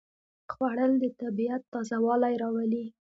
[0.51, 2.85] خوړل د طبیعت تازهوالی راولي